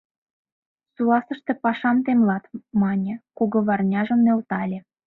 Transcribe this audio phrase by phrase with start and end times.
[0.93, 2.43] —Суасыште пашам темлат,—
[2.81, 4.79] мане, кугыварняжым нӧлтале.